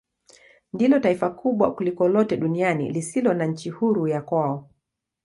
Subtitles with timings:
[0.73, 4.69] Ndilo taifa kubwa kuliko lote duniani lisilo na nchi huru ya kwao.